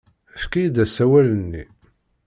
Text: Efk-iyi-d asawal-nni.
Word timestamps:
Efk-iyi-d 0.35 0.77
asawal-nni. 0.83 1.63